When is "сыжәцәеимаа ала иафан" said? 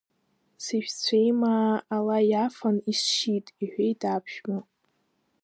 0.63-2.77